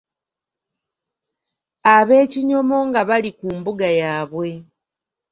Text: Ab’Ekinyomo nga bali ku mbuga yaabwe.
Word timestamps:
Ab’Ekinyomo 1.95 2.77
nga 2.87 3.01
bali 3.09 3.31
ku 3.39 3.47
mbuga 3.57 3.87
yaabwe. 3.99 4.49